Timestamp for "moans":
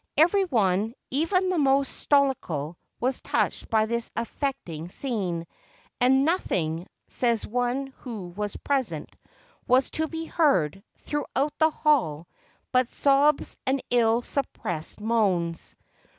15.01-15.75